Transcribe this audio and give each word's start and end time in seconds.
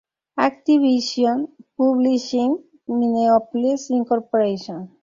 Activision 0.47 1.37
Publishing 1.77 2.53
Minneapolis, 2.87 3.81
Inc. 3.97 4.09